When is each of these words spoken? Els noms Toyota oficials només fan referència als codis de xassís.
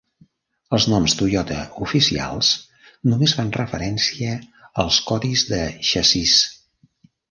Els 0.77 0.87
noms 0.93 1.13
Toyota 1.19 1.57
oficials 1.89 2.51
només 3.13 3.37
fan 3.43 3.55
referència 3.61 4.35
als 4.87 5.03
codis 5.13 5.49
de 5.55 5.65
xassís. 5.95 6.39